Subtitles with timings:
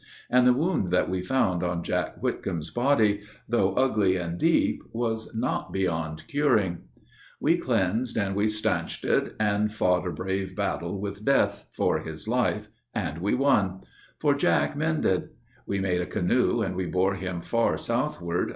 [0.31, 5.31] And the wound that we found on Jack Whitcomb's body, Though ugly and deep, was
[5.35, 6.79] not beyond curing.
[7.39, 12.27] We cleansed and we stanched it and fought a brave battle With death, for his
[12.27, 13.81] life, and we won.
[14.17, 15.29] For Jack mended.
[15.67, 18.49] We made a canoe and we bore him far southward.